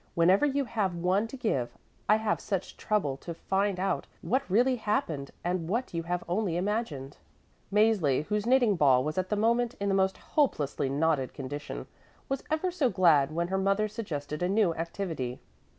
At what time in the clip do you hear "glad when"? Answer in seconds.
12.89-13.49